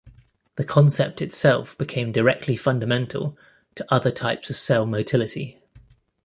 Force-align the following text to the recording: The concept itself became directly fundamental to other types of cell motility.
The 0.55 0.63
concept 0.63 1.21
itself 1.21 1.77
became 1.77 2.11
directly 2.11 2.55
fundamental 2.57 3.37
to 3.75 3.85
other 3.93 4.09
types 4.09 4.49
of 4.49 4.55
cell 4.55 4.87
motility. 4.87 5.61